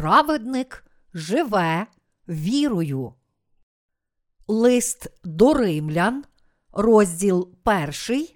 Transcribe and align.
праведник 0.00 0.84
живе 1.14 1.86
вірою. 2.28 3.14
Лист 4.48 5.06
до 5.24 5.54
римлян, 5.54 6.24
розділ 6.72 7.54
1, 7.64 8.26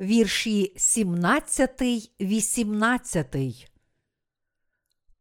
вірші 0.00 0.74
17, 0.76 1.82
18. 2.20 3.36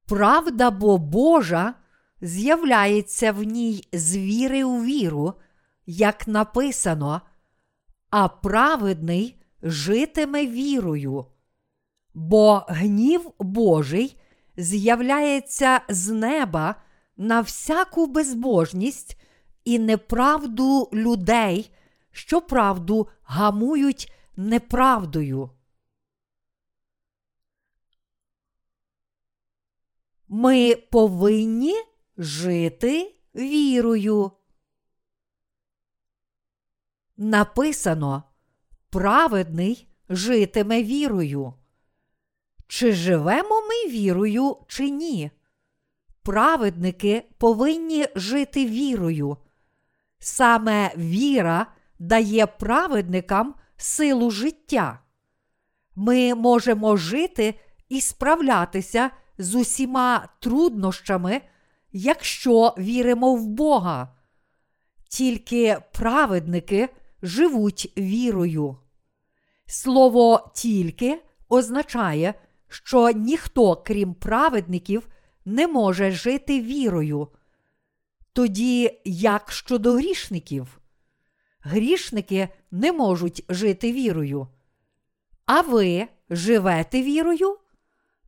Правда 0.05 0.71
бо 0.71 0.97
Божа 0.97 1.73
з'являється 2.21 3.31
в 3.31 3.43
ній 3.43 3.87
з 3.93 4.17
віри 4.17 4.63
у 4.63 4.83
віру, 4.83 5.33
як 5.85 6.27
написано, 6.27 7.21
а 8.09 8.27
праведний 8.27 9.41
житиме 9.61 10.47
вірою. 10.47 11.25
Бо 12.13 12.65
гнів 12.67 13.31
Божий 13.39 14.17
з'являється 14.57 15.81
з 15.89 16.07
неба 16.07 16.75
на 17.17 17.41
всяку 17.41 18.07
безбожність 18.07 19.21
і 19.63 19.79
неправду 19.79 20.89
людей, 20.93 21.71
що 22.11 22.41
правду 22.41 23.07
гамують 23.23 24.13
неправдою. 24.35 25.49
Ми 30.27 30.75
повинні 30.75 31.75
жити 32.17 33.15
вірою. 33.35 34.31
Написано 37.17 38.23
праведний 38.89 39.87
житиме 40.09 40.83
вірою. 40.83 41.53
Чи 42.67 42.91
живемо 42.91 43.61
ми 43.61 43.91
вірою, 43.91 44.57
чи 44.67 44.89
ні? 44.89 45.31
Праведники 46.23 47.23
повинні 47.37 48.05
жити 48.15 48.65
вірою. 48.65 49.37
Саме 50.19 50.91
віра 50.97 51.65
дає 51.99 52.47
праведникам 52.47 53.55
силу 53.77 54.31
життя. 54.31 54.99
Ми 55.95 56.35
можемо 56.35 56.97
жити 56.97 57.59
і 57.89 58.01
справлятися 58.01 59.11
з 59.37 59.55
усіма 59.55 60.27
труднощами, 60.39 61.41
якщо 61.91 62.75
віримо 62.77 63.35
в 63.35 63.47
Бога. 63.47 64.15
Тільки 65.09 65.77
праведники 65.91 66.89
живуть 67.21 67.93
вірою. 67.97 68.77
Слово 69.65 70.51
тільки 70.55 71.21
означає, 71.49 72.33
що 72.67 73.09
ніхто, 73.11 73.75
крім 73.75 74.13
праведників, 74.13 75.07
не 75.45 75.67
може 75.67 76.11
жити 76.11 76.61
вірою. 76.61 77.27
Тоді 78.33 79.01
як 79.05 79.51
щодо 79.51 79.93
грішників? 79.93 80.79
Грішники 81.59 82.49
не 82.71 82.91
можуть 82.91 83.45
жити 83.49 83.91
вірою. 83.91 84.47
А 85.45 85.61
ви 85.61 86.07
живете 86.29 87.01
вірою? 87.01 87.57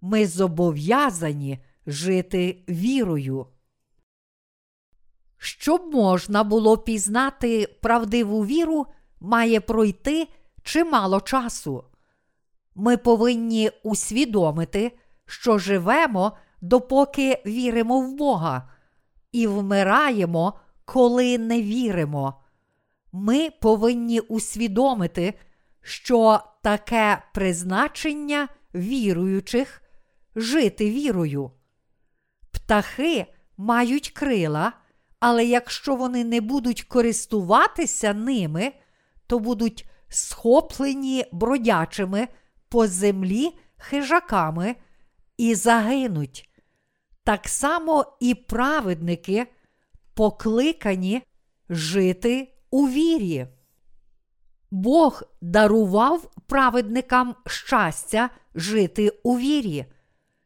Ми 0.01 0.27
зобов'язані 0.27 1.59
жити 1.87 2.63
вірою. 2.69 3.47
Щоб 5.37 5.93
можна 5.93 6.43
було 6.43 6.77
пізнати 6.77 7.67
правдиву 7.81 8.45
віру, 8.45 8.85
має 9.19 9.61
пройти 9.61 10.27
чимало 10.63 11.21
часу. 11.21 11.83
Ми 12.75 12.97
повинні 12.97 13.71
усвідомити, 13.83 14.97
що 15.25 15.57
живемо, 15.57 16.37
допоки 16.61 17.43
віримо 17.45 18.01
в 18.01 18.13
Бога, 18.13 18.69
і 19.31 19.47
вмираємо, 19.47 20.59
коли 20.85 21.37
не 21.37 21.61
віримо. 21.61 22.33
Ми 23.11 23.49
повинні 23.49 24.19
усвідомити, 24.19 25.33
що 25.81 26.39
таке 26.61 27.23
призначення 27.33 28.47
віруючих 28.75 29.81
жити 30.35 30.89
вірою. 30.89 31.51
Птахи 32.51 33.25
мають 33.57 34.09
крила, 34.09 34.73
але 35.19 35.45
якщо 35.45 35.95
вони 35.95 36.23
не 36.23 36.41
будуть 36.41 36.83
користуватися 36.83 38.13
ними, 38.13 38.71
то 39.27 39.39
будуть 39.39 39.89
схоплені 40.09 41.25
бродячими 41.31 42.27
по 42.69 42.87
землі 42.87 43.57
хижаками 43.77 44.75
і 45.37 45.55
загинуть. 45.55 46.49
Так 47.23 47.47
само 47.47 48.17
і 48.19 48.35
праведники 48.35 49.47
покликані 50.13 51.21
жити 51.69 52.53
у 52.71 52.87
вірі. 52.87 53.47
Бог 54.71 55.23
дарував 55.41 56.31
праведникам 56.47 57.35
щастя 57.47 58.29
жити 58.55 59.09
у 59.23 59.37
вірі. 59.37 59.85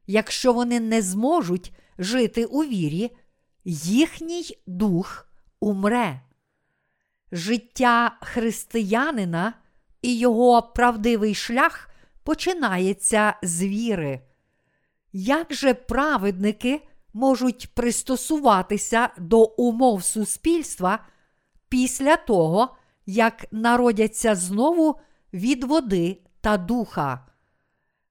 Якщо 0.07 0.53
вони 0.53 0.79
не 0.79 1.01
зможуть 1.01 1.73
жити 1.97 2.45
у 2.45 2.63
вірі, 2.63 3.11
їхній 3.65 4.57
дух 4.67 5.27
умре. 5.59 6.21
Життя 7.31 8.17
християнина 8.21 9.53
і 10.01 10.17
його 10.17 10.61
правдивий 10.61 11.35
шлях 11.35 11.89
починається 12.23 13.35
з 13.43 13.63
віри. 13.63 14.21
Як 15.13 15.53
же 15.53 15.73
праведники 15.73 16.81
можуть 17.13 17.69
пристосуватися 17.73 19.09
до 19.17 19.43
умов 19.43 20.03
суспільства 20.03 20.99
після 21.69 22.15
того, 22.17 22.75
як 23.05 23.45
народяться 23.51 24.35
знову 24.35 24.99
від 25.33 25.63
води 25.63 26.21
та 26.41 26.57
духа? 26.57 27.25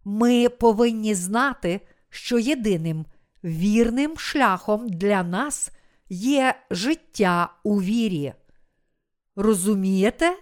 Ми 0.05 0.49
повинні 0.49 1.15
знати, 1.15 1.81
що 2.11 2.39
єдиним 2.39 3.07
вірним 3.45 4.19
шляхом 4.19 4.89
для 4.89 5.23
нас 5.23 5.71
є 6.09 6.55
життя 6.71 7.55
у 7.63 7.83
вірі. 7.83 8.33
Розумієте? 9.37 10.37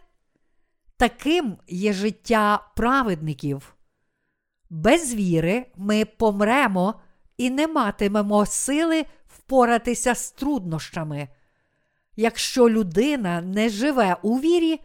Таким 1.01 1.57
є 1.69 1.93
життя 1.93 2.71
праведників. 2.77 3.77
Без 4.71 5.15
віри 5.15 5.67
ми 5.77 6.05
помремо 6.05 6.95
і 7.37 7.51
не 7.51 7.67
матимемо 7.67 8.47
сили 8.47 9.05
впоратися 9.27 10.15
з 10.15 10.33
труднощами. 10.33 11.29
Якщо 12.17 12.71
людина 12.71 13.41
не 13.41 13.69
живе 13.69 14.17
у 14.23 14.41
вірі 14.41 14.81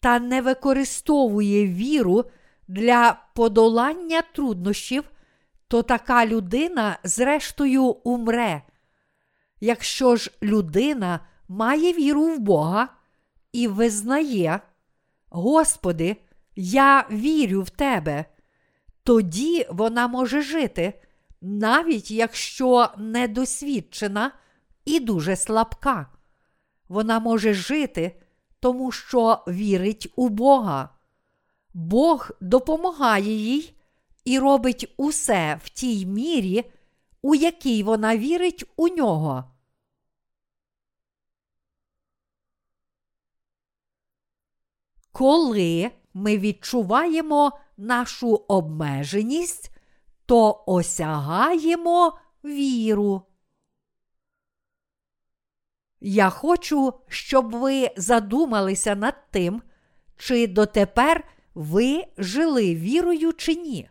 та 0.00 0.18
не 0.18 0.42
використовує 0.42 1.66
віру 1.66 2.24
для 2.68 3.18
подолання 3.34 4.22
труднощів, 4.34 5.04
то 5.68 5.82
така 5.82 6.26
людина, 6.26 6.98
зрештою, 7.04 7.84
умре. 7.84 8.62
Якщо 9.60 10.16
ж 10.16 10.30
людина 10.42 11.20
має 11.48 11.92
віру 11.92 12.22
в 12.22 12.38
Бога 12.38 12.88
і 13.52 13.68
визнає, 13.68 14.60
Господи, 15.30 16.16
я 16.56 17.06
вірю 17.10 17.62
в 17.62 17.70
Тебе, 17.70 18.24
тоді 19.02 19.66
вона 19.70 20.08
може 20.08 20.42
жити, 20.42 21.00
навіть 21.40 22.10
якщо 22.10 22.88
недосвідчена 22.98 24.32
і 24.84 25.00
дуже 25.00 25.36
слабка. 25.36 26.06
Вона 26.88 27.20
може 27.20 27.54
жити, 27.54 28.20
тому 28.60 28.92
що 28.92 29.44
вірить 29.48 30.12
у 30.16 30.28
Бога. 30.28 30.88
Бог 31.74 32.30
допомагає 32.40 33.32
їй 33.32 33.74
і 34.24 34.38
робить 34.38 34.94
усе 34.96 35.60
в 35.64 35.68
тій 35.68 36.06
мірі, 36.06 36.64
у 37.22 37.34
якій 37.34 37.82
вона 37.82 38.16
вірить 38.16 38.64
у 38.76 38.88
нього. 38.88 39.44
Коли 45.16 45.90
ми 46.14 46.38
відчуваємо 46.38 47.52
нашу 47.76 48.44
обмеженість, 48.48 49.70
то 50.26 50.64
осягаємо 50.66 52.18
віру. 52.44 53.22
Я 56.00 56.30
хочу, 56.30 56.92
щоб 57.08 57.50
ви 57.50 57.90
задумалися 57.96 58.94
над 58.94 59.14
тим, 59.30 59.62
чи 60.16 60.46
дотепер 60.46 61.24
ви 61.54 62.04
жили 62.18 62.74
вірою 62.74 63.32
чи 63.32 63.54
ні. 63.54 63.88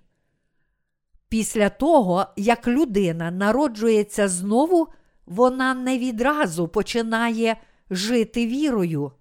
Після 1.29 1.69
того, 1.69 2.25
як 2.35 2.67
людина 2.67 3.31
народжується 3.31 4.27
знову, 4.27 4.87
вона 5.25 5.73
не 5.73 5.97
відразу 5.99 6.67
починає 6.67 7.57
жити 7.89 8.47
вірою. 8.47 9.11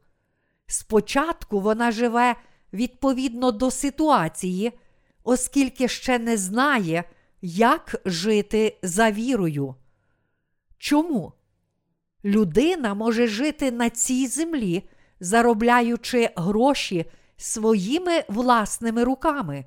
Спочатку 0.67 1.61
вона 1.61 1.93
живе 1.93 2.37
відповідно 2.73 3.53
до 3.53 3.71
ситуації, 3.71 4.73
оскільки 5.25 5.89
ще 5.89 6.19
не 6.19 6.37
знає, 6.37 7.05
як 7.43 8.01
жити 8.05 8.79
за 8.83 9.11
вірою. 9.11 9.75
Чому? 10.79 11.33
Людина 12.25 12.95
може 12.95 13.27
жити 13.27 13.71
на 13.71 13.91
цій 13.91 14.27
землі, 14.27 14.89
заробляючи 15.21 16.31
гроші 16.37 17.05
своїми 17.37 18.25
власними 18.29 19.05
руками, 19.05 19.65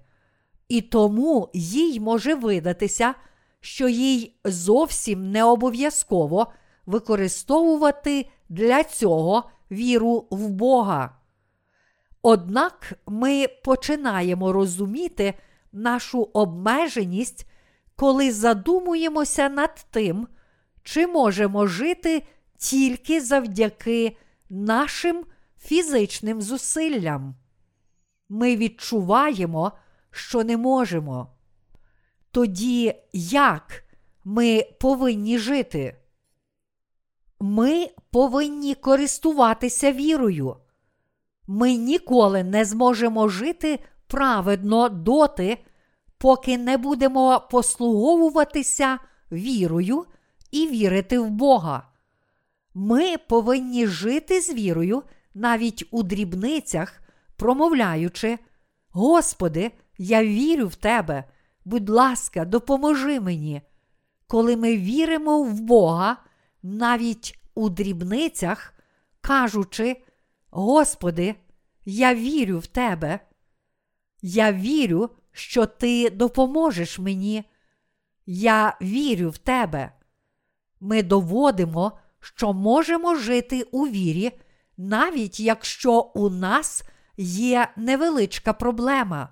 і 0.70 0.82
тому 0.82 1.50
їй 1.54 2.00
може 2.00 2.36
видатися, 2.36 3.14
що 3.60 3.88
їй 3.88 4.36
зовсім 4.46 5.32
не 5.32 5.44
обов'язково 5.44 6.48
використовувати 6.86 8.30
для 8.50 8.84
цього 8.84 9.50
віру 9.72 10.28
в 10.32 10.50
Бога. 10.50 11.18
Однак 12.22 12.94
ми 13.08 13.48
починаємо 13.64 14.54
розуміти 14.54 15.34
нашу 15.72 16.22
обмеженість, 16.22 17.48
коли 17.96 18.32
задумуємося 18.32 19.50
над 19.50 19.86
тим, 19.92 20.28
чи 20.84 21.08
можемо 21.08 21.68
жити 21.68 22.24
тільки 22.58 23.22
завдяки 23.22 24.18
нашим 24.50 25.26
фізичним 25.60 26.42
зусиллям. 26.42 27.36
Ми 28.30 28.56
відчуваємо, 28.56 29.72
що 30.12 30.44
не 30.44 30.58
можемо. 30.58 31.32
Тоді 32.32 32.96
як 33.14 33.84
ми 34.24 34.64
повинні 34.80 35.38
жити? 35.38 35.96
Ми 37.40 37.90
повинні 38.12 38.76
користуватися 38.76 39.92
вірою. 39.92 40.56
Ми 41.48 41.76
ніколи 41.76 42.44
не 42.44 42.66
зможемо 42.66 43.28
жити 43.28 43.80
праведно 44.08 44.90
доти, 44.90 45.58
поки 46.18 46.58
не 46.58 46.78
будемо 46.78 47.48
послуговуватися 47.52 49.00
вірою 49.32 50.06
і 50.52 50.68
вірити 50.68 51.20
в 51.20 51.30
Бога. 51.30 51.90
Ми 52.74 53.18
повинні 53.18 53.88
жити 53.88 54.42
з 54.42 54.54
вірою 54.54 55.04
навіть 55.34 55.88
у 55.92 56.04
дрібницях, 56.04 57.02
промовляючи: 57.36 58.40
Господи, 58.90 59.72
я 59.98 60.24
вірю 60.24 60.68
в 60.68 60.76
Тебе, 60.76 61.24
будь 61.66 61.90
ласка, 61.90 62.46
допоможи 62.46 63.20
мені. 63.20 63.62
Коли 64.28 64.58
ми 64.58 64.78
віримо 64.78 65.44
в 65.44 65.62
Бога, 65.62 66.18
навіть 66.64 67.40
у 67.56 67.70
дрібницях, 67.70 68.74
кажучи, 69.22 70.04
Господи, 70.50 71.36
я 71.86 72.16
вірю 72.16 72.60
в 72.60 72.68
Тебе. 72.68 73.20
Я 74.22 74.52
вірю, 74.54 75.10
що 75.32 75.66
Ти 75.66 76.10
допоможеш 76.10 77.00
мені. 77.00 77.44
Я 78.26 78.78
вірю 78.82 79.30
в 79.30 79.38
Тебе. 79.38 79.92
Ми 80.80 81.04
доводимо, 81.04 82.00
що 82.20 82.54
можемо 82.54 83.16
жити 83.16 83.64
у 83.72 83.88
вірі, 83.88 84.32
навіть 84.78 85.40
якщо 85.40 86.00
у 86.00 86.30
нас 86.30 86.84
є 87.18 87.68
невеличка 87.76 88.54
проблема. 88.54 89.30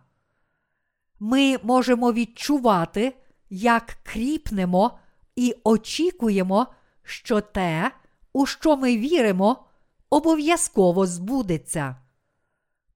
Ми 1.19 1.57
можемо 1.63 2.13
відчувати, 2.13 3.13
як 3.49 3.97
кріпнемо 4.03 4.99
і 5.35 5.55
очікуємо, 5.63 6.67
що 7.05 7.41
те, 7.41 7.91
у 8.33 8.45
що 8.45 8.77
ми 8.77 8.97
віримо, 8.97 9.65
обов'язково 10.09 11.05
збудеться. 11.05 11.95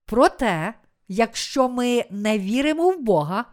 Проте, 0.04 0.74
якщо 1.08 1.68
ми 1.68 2.04
не 2.10 2.38
віримо 2.38 2.90
в 2.90 3.00
Бога, 3.00 3.44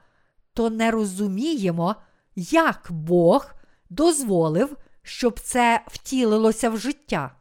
то 0.54 0.70
не 0.70 0.92
розуміємо, 0.92 1.96
як 2.36 2.88
Бог 2.90 3.54
дозволив, 3.90 4.78
щоб 5.04 5.40
це 5.40 5.82
втілилося 5.88 6.70
в 6.70 6.78
життя. 6.78 7.32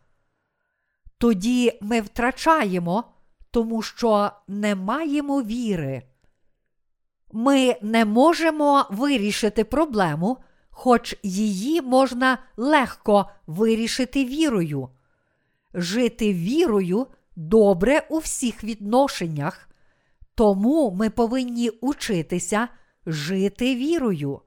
Тоді 1.19 1.79
ми 1.81 2.01
втрачаємо, 2.01 3.05
тому 3.51 3.83
що 3.83 4.31
не 4.49 4.75
маємо 4.75 5.43
віри. 5.43 6.03
Ми 7.33 7.77
не 7.83 8.05
можемо 8.05 8.87
вирішити 8.91 9.65
проблему, 9.65 10.39
хоч 10.79 11.17
її 11.23 11.83
можна 11.83 12.39
легко 12.57 13.31
вирішити 13.47 14.25
вірою. 14.25 14.89
Жити 15.75 16.33
вірою 16.33 17.07
добре 17.37 18.07
у 18.11 18.19
всіх 18.19 18.65
відношеннях, 18.65 19.69
тому 20.35 20.91
ми 20.91 21.11
повинні 21.11 21.71
учитися 21.71 22.69
жити 23.07 23.77
вірою. 23.77 24.41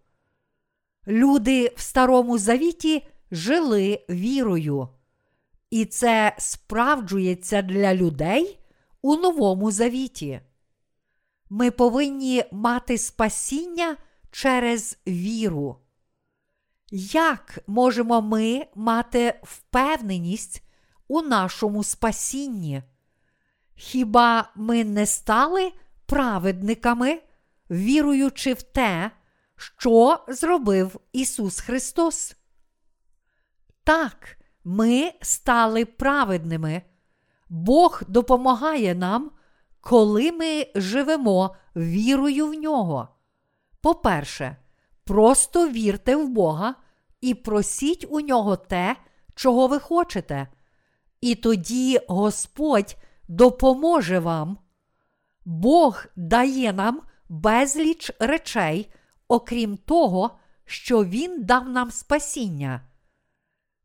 Люди 1.08 1.74
в 1.76 1.82
Старому 1.82 2.38
Завіті 2.38 3.08
жили 3.32 4.06
вірою, 4.10 4.90
і 5.70 5.86
це 5.86 6.36
справджується 6.38 7.62
для 7.62 7.96
людей 7.96 8.60
у 9.02 9.16
Новому 9.16 9.72
Завіті. 9.72 10.42
Ми 11.50 11.72
повинні 11.72 12.44
мати 12.52 12.98
спасіння 12.98 13.98
через 14.32 14.98
віру. 15.08 15.78
Як 16.92 17.60
можемо 17.68 18.22
ми 18.22 18.66
мати 18.76 19.40
впевненість 19.44 20.64
у 21.08 21.22
нашому 21.22 21.84
спасінні? 21.84 22.84
Хіба 23.76 24.52
ми 24.56 24.84
не 24.84 25.06
стали 25.06 25.72
праведниками, 26.06 27.22
віруючи 27.72 28.54
в 28.54 28.62
те, 28.62 29.12
що 29.56 30.26
зробив 30.28 31.00
Ісус 31.14 31.60
Христос? 31.60 32.36
Так, 33.84 34.38
ми 34.64 35.12
стали 35.22 35.86
праведними. 35.86 36.82
Бог 37.50 38.02
допомагає 38.08 38.96
нам, 38.96 39.32
коли 39.82 40.32
ми 40.32 40.68
живемо 40.76 41.56
вірою 41.76 42.48
в 42.48 42.54
нього. 42.54 43.08
По-перше, 43.82 44.56
просто 45.10 45.70
вірте 45.70 46.16
в 46.16 46.30
Бога 46.30 46.76
і 47.22 47.34
просіть 47.34 48.06
у 48.10 48.20
нього 48.20 48.56
те, 48.56 48.96
чого 49.36 49.68
ви 49.68 49.80
хочете. 49.80 50.48
І 51.22 51.36
тоді 51.36 52.00
Господь 52.08 52.98
допоможе 53.28 54.20
вам. 54.20 54.58
Бог 55.46 56.06
дає 56.16 56.74
нам 56.74 57.02
безліч 57.30 58.12
речей, 58.20 58.92
окрім 59.28 59.78
того, 59.78 60.40
що 60.66 61.06
Він 61.06 61.44
дав 61.44 61.70
нам 61.70 61.92
спасіння. 61.92 62.82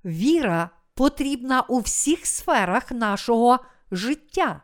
Віра 0.05 0.71
потрібна 0.95 1.61
у 1.61 1.79
всіх 1.79 2.27
сферах 2.27 2.91
нашого 2.91 3.59
життя. 3.91 4.63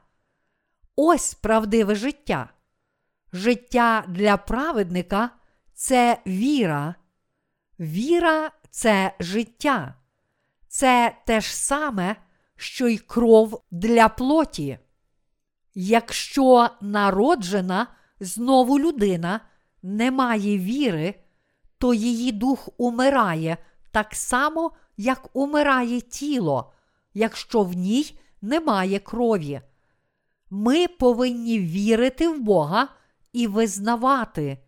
Ось 0.97 1.35
правдиве 1.35 1.95
життя. 1.95 2.50
Життя 3.33 4.05
для 4.09 4.37
праведника 4.37 5.31
це 5.81 6.19
віра. 6.27 6.95
Віра 7.81 8.51
це 8.71 9.15
життя. 9.21 9.95
Це 10.69 11.17
те 11.27 11.41
ж 11.41 11.57
саме, 11.57 12.17
що 12.57 12.89
й 12.89 12.99
кров 12.99 13.63
для 13.71 14.09
плоті. 14.09 14.79
Якщо 15.75 16.71
народжена 16.81 17.87
знову 18.21 18.79
людина 18.79 19.41
не 19.83 20.11
має 20.11 20.59
віри, 20.59 21.15
то 21.79 21.95
її 21.95 22.33
дух 22.33 22.69
умирає 22.77 23.57
так 23.91 24.15
само, 24.15 24.73
як 24.97 25.29
умирає 25.33 26.01
тіло, 26.01 26.73
якщо 27.15 27.63
в 27.63 27.73
ній 27.73 28.19
немає 28.43 28.99
крові. 28.99 29.61
Ми 30.51 30.89
повинні 30.89 31.59
вірити 31.59 32.29
в 32.29 32.41
Бога 32.41 32.89
і 33.33 33.47
визнавати. 33.47 34.59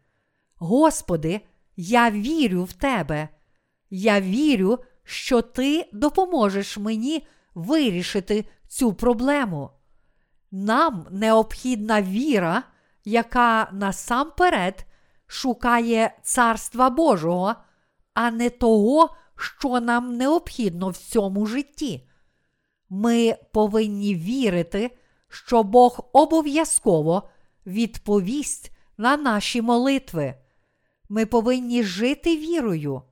Господи, 0.62 1.40
я 1.76 2.10
вірю 2.10 2.64
в 2.64 2.72
Тебе. 2.72 3.28
Я 3.90 4.20
вірю, 4.20 4.78
що 5.04 5.42
Ти 5.42 5.88
допоможеш 5.92 6.78
мені 6.78 7.26
вирішити 7.54 8.44
цю 8.68 8.92
проблему. 8.92 9.70
Нам 10.50 11.06
необхідна 11.10 12.02
віра, 12.02 12.62
яка 13.04 13.68
насамперед 13.72 14.86
шукає 15.26 16.18
Царства 16.22 16.90
Божого, 16.90 17.54
а 18.14 18.30
не 18.30 18.50
того, 18.50 19.16
що 19.36 19.80
нам 19.80 20.16
необхідно 20.16 20.88
в 20.88 20.96
цьому 20.96 21.46
житті. 21.46 22.08
Ми 22.88 23.36
повинні 23.52 24.14
вірити, 24.14 24.98
що 25.28 25.62
Бог 25.62 26.08
обов'язково 26.12 27.28
відповість 27.66 28.72
на 28.96 29.16
наші 29.16 29.62
молитви. 29.62 30.34
Ми 31.14 31.26
повинні 31.26 31.82
жити 31.82 32.36
вірою. 32.36 33.02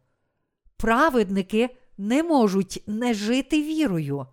Праведники 0.76 1.76
не 1.98 2.22
можуть 2.22 2.82
не 2.86 3.14
жити 3.14 3.62
вірою. 3.62 4.26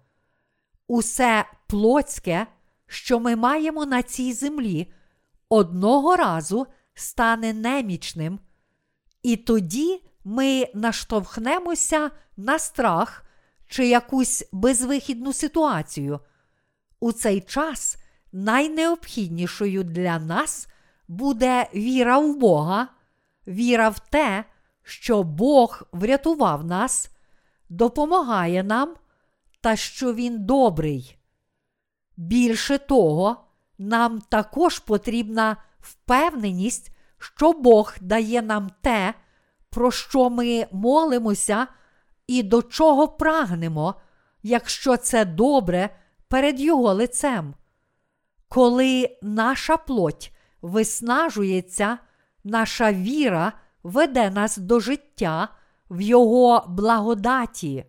Усе 0.87 1.45
плотське, 1.67 2.47
що 2.85 3.19
ми 3.19 3.35
маємо 3.35 3.85
на 3.85 4.03
цій 4.03 4.33
землі, 4.33 4.93
одного 5.49 6.15
разу 6.15 6.67
стане 6.93 7.53
немічним, 7.53 8.39
і 9.23 9.37
тоді 9.37 10.03
ми 10.23 10.67
наштовхнемося 10.73 12.11
на 12.37 12.59
страх 12.59 13.23
чи 13.67 13.87
якусь 13.87 14.49
безвихідну 14.51 15.33
ситуацію. 15.33 16.19
У 16.99 17.11
цей 17.11 17.41
час 17.41 17.97
найнеобхіднішою 18.31 19.83
для 19.83 20.19
нас 20.19 20.67
буде 21.07 21.69
віра 21.75 22.17
в 22.17 22.37
Бога, 22.37 22.87
віра 23.47 23.89
в 23.89 23.99
те, 23.99 24.45
що 24.83 25.23
Бог 25.23 25.83
врятував 25.91 26.65
нас, 26.65 27.11
допомагає 27.69 28.63
нам 28.63 28.95
та 29.61 29.75
що 29.75 30.13
Він 30.13 30.45
добрий. 30.45 31.17
Більше 32.17 32.77
того, 32.77 33.37
нам 33.77 34.21
також 34.21 34.79
потрібна 34.79 35.57
впевненість, 35.79 36.91
що 37.17 37.53
Бог 37.53 37.95
дає 38.01 38.41
нам 38.41 38.69
те, 38.81 39.13
про 39.69 39.91
що 39.91 40.29
ми 40.29 40.67
молимося 40.71 41.67
і 42.27 42.43
до 42.43 42.61
чого 42.61 43.07
прагнемо, 43.07 43.95
якщо 44.43 44.97
це 44.97 45.25
добре 45.25 45.89
перед 46.27 46.59
Його 46.59 46.93
лицем. 46.93 47.53
Коли 48.47 49.17
наша 49.21 49.77
плоть 49.77 50.31
виснажується, 50.61 51.97
наша 52.47 52.93
віра 52.93 53.53
веде 53.83 54.29
нас 54.29 54.57
до 54.57 54.79
життя 54.79 55.49
в 55.89 56.01
Його 56.01 56.65
благодаті. 56.69 57.85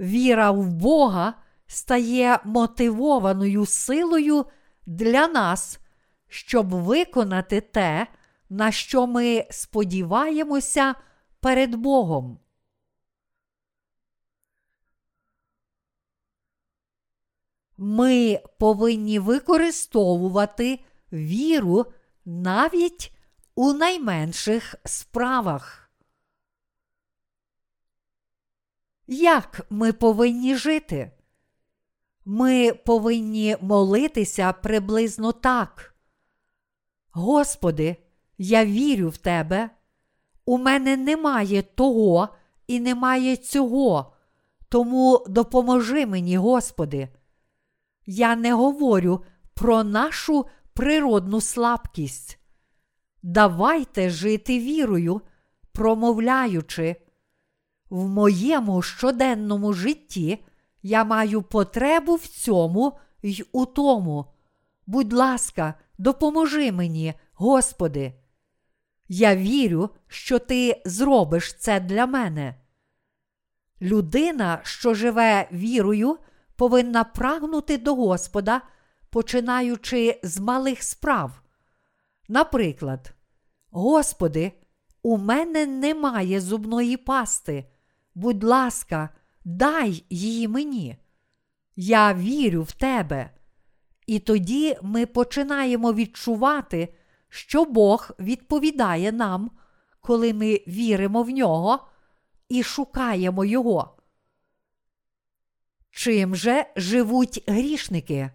Віра 0.00 0.50
в 0.50 0.72
Бога 0.72 1.34
стає 1.66 2.38
мотивованою 2.44 3.66
силою 3.66 4.44
для 4.86 5.28
нас, 5.28 5.80
щоб 6.28 6.74
виконати 6.74 7.60
те, 7.60 8.06
на 8.50 8.72
що 8.72 9.06
ми 9.06 9.46
сподіваємося 9.50 10.94
перед 11.40 11.74
Богом. 11.74 12.38
Ми 17.78 18.40
повинні 18.58 19.18
використовувати 19.18 20.80
віру 21.12 21.86
навіть 22.24 23.15
у 23.56 23.72
найменших 23.72 24.74
справах. 24.84 25.90
Як 29.06 29.66
ми 29.70 29.92
повинні 29.92 30.56
жити? 30.56 31.10
Ми 32.24 32.72
повинні 32.72 33.56
молитися 33.60 34.52
приблизно 34.52 35.32
так. 35.32 35.94
Господи, 37.10 37.96
я 38.38 38.64
вірю 38.64 39.08
в 39.08 39.16
Тебе. 39.16 39.70
У 40.44 40.58
мене 40.58 40.96
немає 40.96 41.62
того 41.62 42.28
і 42.66 42.80
немає 42.80 43.36
цього, 43.36 44.12
тому 44.68 45.24
допоможи 45.28 46.06
мені, 46.06 46.36
Господи. 46.36 47.08
Я 48.06 48.36
не 48.36 48.52
говорю 48.52 49.24
про 49.54 49.84
нашу 49.84 50.46
природну 50.72 51.40
слабкість. 51.40 52.35
Давайте 53.28 54.10
жити 54.10 54.58
вірою, 54.58 55.20
промовляючи. 55.72 56.96
В 57.90 58.08
моєму 58.08 58.82
щоденному 58.82 59.72
житті 59.72 60.44
я 60.82 61.04
маю 61.04 61.42
потребу 61.42 62.14
в 62.14 62.26
цьому 62.26 62.98
й 63.22 63.44
у 63.52 63.66
тому. 63.66 64.26
Будь 64.86 65.12
ласка, 65.12 65.74
допоможи 65.98 66.72
мені, 66.72 67.14
Господи. 67.32 68.14
Я 69.08 69.36
вірю, 69.36 69.90
що 70.08 70.38
Ти 70.38 70.82
зробиш 70.84 71.54
це 71.54 71.80
для 71.80 72.06
мене. 72.06 72.54
Людина, 73.82 74.60
що 74.62 74.94
живе 74.94 75.48
вірою, 75.52 76.18
повинна 76.56 77.04
прагнути 77.04 77.78
до 77.78 77.94
Господа, 77.94 78.60
починаючи 79.10 80.20
з 80.22 80.38
малих 80.38 80.82
справ. 80.82 81.42
Наприклад, 82.28 83.15
Господи, 83.70 84.52
у 85.02 85.18
мене 85.18 85.66
немає 85.66 86.40
зубної 86.40 86.96
пасти. 86.96 87.64
Будь 88.14 88.44
ласка, 88.44 89.08
дай 89.44 90.04
її 90.10 90.48
мені. 90.48 90.96
Я 91.76 92.14
вірю 92.14 92.62
в 92.62 92.72
тебе. 92.72 93.30
І 94.06 94.18
тоді 94.18 94.76
ми 94.82 95.06
починаємо 95.06 95.92
відчувати, 95.92 96.94
що 97.28 97.64
Бог 97.64 98.10
відповідає 98.18 99.12
нам, 99.12 99.50
коли 100.00 100.34
ми 100.34 100.60
віримо 100.68 101.22
в 101.22 101.30
нього 101.30 101.88
і 102.48 102.62
шукаємо 102.62 103.44
Його. 103.44 103.96
Чим 105.90 106.36
же 106.36 106.66
живуть 106.76 107.44
грішники? 107.46 108.30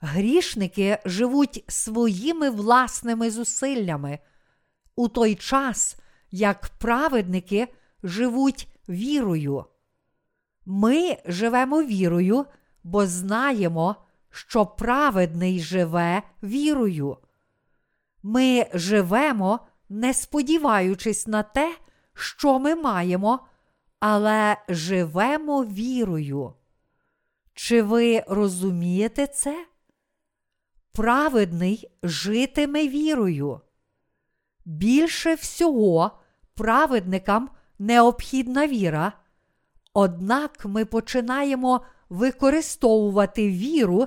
Грішники 0.00 0.98
живуть 1.04 1.64
своїми 1.68 2.50
власними 2.50 3.30
зусиллями, 3.30 4.18
у 4.96 5.08
той 5.08 5.34
час, 5.34 5.96
як 6.30 6.70
праведники 6.78 7.68
живуть 8.02 8.68
вірою. 8.88 9.64
Ми 10.66 11.16
живемо 11.26 11.82
вірою, 11.82 12.46
бо 12.84 13.06
знаємо, 13.06 13.96
що 14.30 14.66
праведний 14.66 15.60
живе 15.60 16.22
вірою. 16.42 17.16
Ми 18.22 18.66
живемо, 18.74 19.60
не 19.88 20.14
сподіваючись 20.14 21.26
на 21.26 21.42
те, 21.42 21.76
що 22.14 22.58
ми 22.58 22.74
маємо, 22.74 23.46
але 24.00 24.56
живемо 24.68 25.64
вірою. 25.64 26.54
Чи 27.54 27.82
ви 27.82 28.24
розумієте 28.28 29.26
це? 29.26 29.66
Праведний 30.98 31.90
житиме 32.02 32.88
вірою. 32.88 33.60
Більше 34.64 35.34
всього 35.34 36.10
праведникам 36.54 37.50
необхідна 37.78 38.66
віра, 38.66 39.12
однак 39.94 40.64
ми 40.64 40.84
починаємо 40.84 41.80
використовувати 42.08 43.48
віру 43.48 44.06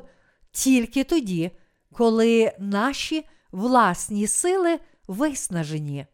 тільки 0.52 1.04
тоді, 1.04 1.52
коли 1.94 2.52
наші 2.60 3.26
власні 3.52 4.28
сили 4.28 4.80
виснажені. 5.08 6.06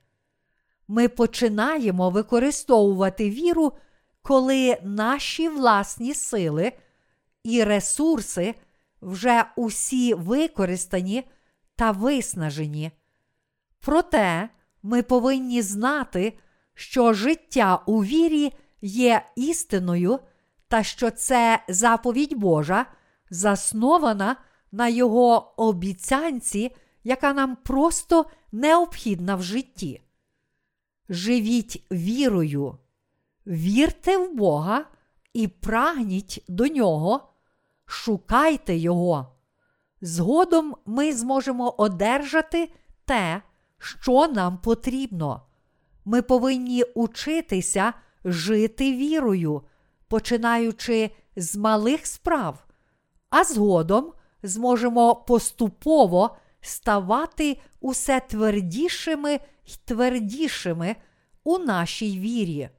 Ми 0.88 1.08
починаємо 1.08 2.10
використовувати 2.10 3.30
віру, 3.30 3.74
коли 4.22 4.78
наші 4.84 5.50
власні 5.50 6.14
сили 6.14 6.72
і 7.44 7.64
ресурси 7.64 8.56
вже 9.02 9.46
усі 9.56 10.14
використані 10.14 11.24
та 11.76 11.92
виснажені. 11.92 12.92
Проте 13.80 14.50
ми 14.84 15.04
повинні 15.04 15.62
знати, 15.62 16.38
що 16.74 17.14
життя 17.14 17.84
у 17.86 18.04
вірі 18.04 18.54
є 18.82 19.26
істиною, 19.36 20.20
та 20.68 20.84
що 20.84 21.12
це 21.12 21.64
заповідь 21.68 22.34
Божа, 22.34 22.86
заснована 23.30 24.36
на 24.72 24.88
Його 24.88 25.54
обіцянці, 25.58 26.76
яка 27.04 27.34
нам 27.34 27.56
просто 27.56 28.26
необхідна 28.52 29.36
в 29.36 29.44
житті. 29.44 30.02
Живіть 31.10 31.84
вірою, 31.92 32.78
вірте 33.48 34.18
в 34.18 34.36
Бога 34.36 34.86
і 35.34 35.48
прагніть 35.48 36.46
до 36.48 36.68
нього, 36.68 37.34
шукайте 37.88 38.76
Його. 38.76 39.34
Згодом 40.02 40.76
ми 40.86 41.14
зможемо 41.14 41.76
одержати 41.78 42.72
те, 43.06 43.42
що 43.78 44.28
нам 44.28 44.58
потрібно. 44.58 45.42
Ми 46.06 46.22
повинні 46.22 46.84
учитися 46.84 47.94
жити 48.26 48.92
вірою, 48.94 49.62
починаючи 50.08 51.12
з 51.36 51.56
малих 51.56 52.08
справ, 52.08 52.66
а 53.30 53.44
згодом 53.44 54.14
зможемо 54.44 55.16
поступово 55.16 56.38
ставати 56.62 57.62
усе 57.82 58.20
твердішими 58.20 59.40
й 59.66 59.78
твердішими 59.86 60.96
у 61.44 61.58
нашій 61.58 62.20
вірі. 62.20 62.70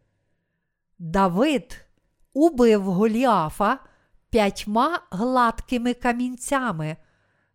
Давид 0.98 1.86
убив 2.32 2.82
Голіафа 2.82 3.78
п'ятьма 4.30 5.00
гладкими 5.10 5.94
камінцями 5.94 6.96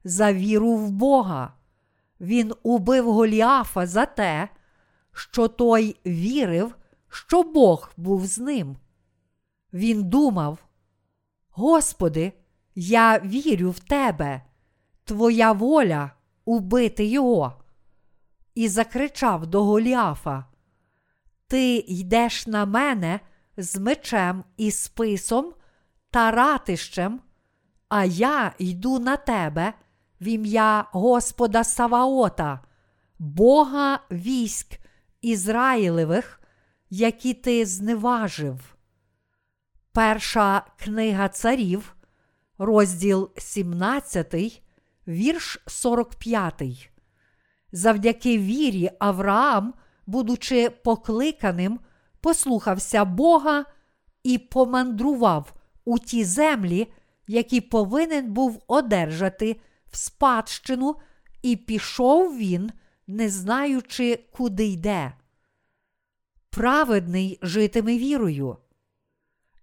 за 0.03 0.34
віру 0.34 0.75
в 0.75 0.92
Бога. 0.92 1.53
Він 2.22 2.53
убив 2.63 3.13
Голіафа 3.13 3.88
за 3.88 4.06
те, 4.06 4.50
що 5.12 5.48
той 5.48 5.96
вірив, 6.06 6.75
що 7.10 7.44
Бог 7.44 7.92
був 7.98 8.25
з 8.25 8.38
ним. 8.38 8.77
Він 9.74 10.03
думав: 10.03 10.58
Господи, 11.51 12.34
я 12.75 13.20
вірю 13.20 13.72
в 13.72 13.80
Тебе, 13.80 14.42
Твоя 15.03 15.51
воля 15.51 16.12
убити 16.46 17.06
його. 17.06 17.53
І 18.56 18.68
закричав 18.68 19.48
до 19.48 19.63
Голіафа: 19.63 20.46
ти 21.48 21.75
йдеш 21.75 22.48
на 22.48 22.65
мене 22.65 23.20
з 23.58 23.80
мечем 23.80 24.44
і 24.58 24.72
списом 24.72 25.53
та 26.13 26.32
ратищем, 26.32 27.22
а 27.89 28.05
я 28.05 28.53
йду 28.58 29.00
на 29.00 29.17
тебе 29.17 29.74
в 30.22 30.27
ім'я 30.27 30.86
Господа 30.91 31.63
Саваота, 31.63 32.60
Бога 33.20 34.00
військ 34.12 34.79
Ізраїлевих, 35.22 36.41
які 36.89 37.34
ти 37.34 37.65
зневажив. 37.65 38.75
Перша 39.91 40.65
книга 40.79 41.29
царів, 41.29 41.96
розділ 42.58 43.32
17, 43.38 44.63
вірш 45.08 45.60
45. 45.67 46.63
Завдяки 47.72 48.38
вірі 48.38 48.91
Авраам, 49.00 49.74
будучи 50.05 50.70
покликаним, 50.70 51.79
послухався 52.22 53.05
Бога 53.05 53.65
і 54.24 54.38
помандрував 54.38 55.53
у 55.86 56.00
ті 56.00 56.24
землі, 56.24 56.94
які 57.28 57.62
повинен 57.62 58.34
був 58.34 58.63
одержати 58.68 59.60
в 59.92 59.98
спадщину, 59.98 60.96
і 61.42 61.56
пішов 61.56 62.38
він, 62.38 62.72
не 63.08 63.30
знаючи, 63.30 64.20
куди 64.32 64.68
йде. 64.68 65.13
Праведний 66.50 67.40
житиме 67.42 67.98
вірою. 67.98 68.58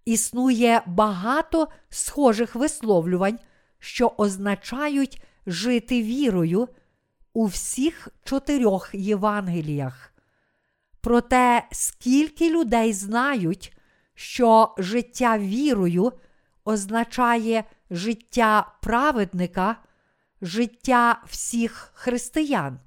Існує 0.05 0.81
багато 0.87 1.67
схожих 1.89 2.55
висловлювань, 2.55 3.39
що 3.79 4.13
означають 4.17 5.23
жити 5.45 6.03
вірою 6.03 6.67
у 7.33 7.45
всіх 7.45 8.07
чотирьох 8.23 8.89
Євангеліях. 8.93 10.13
Проте, 11.01 11.67
скільки 11.71 12.49
людей 12.49 12.93
знають, 12.93 13.77
що 14.21 14.75
життя 14.77 15.37
вірою 15.37 16.13
означає 16.65 17.63
життя 17.89 18.73
праведника, 18.81 19.75
життя 20.41 21.21
всіх 21.27 21.91
християн. 21.93 22.79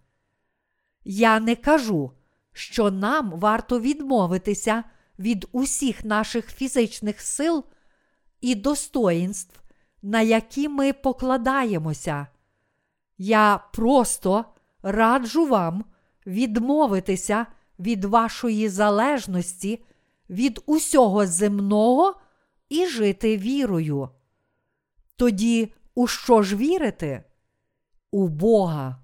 Я 1.04 1.40
не 1.40 1.56
кажу, 1.56 2.12
що 2.52 2.90
нам 2.90 3.30
варто 3.30 3.80
відмовитися 3.80 4.84
від 5.18 5.48
усіх 5.52 6.04
наших 6.04 6.50
фізичних 6.50 7.20
сил 7.20 7.64
і 8.40 8.54
достоїнств, 8.54 9.60
на 10.02 10.20
які 10.20 10.68
ми 10.68 10.92
покладаємося. 10.92 12.26
Я 13.18 13.60
просто 13.72 14.44
раджу 14.82 15.46
вам 15.46 15.84
відмовитися 16.26 17.46
від 17.78 18.04
вашої 18.04 18.68
залежності 18.68 19.84
від 20.34 20.60
усього 20.66 21.26
земного 21.26 22.14
і 22.68 22.86
жити 22.86 23.36
вірою. 23.36 24.08
Тоді 25.16 25.72
у 25.94 26.06
що 26.06 26.42
ж 26.42 26.56
вірити? 26.56 27.24
У 28.10 28.28
Бога. 28.28 28.98